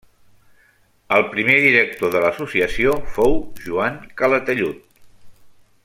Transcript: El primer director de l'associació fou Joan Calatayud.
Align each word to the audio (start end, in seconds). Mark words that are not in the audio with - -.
El 1.17 1.25
primer 1.33 1.57
director 1.65 2.15
de 2.15 2.23
l'associació 2.23 2.97
fou 3.17 3.39
Joan 3.67 4.01
Calatayud. 4.23 4.83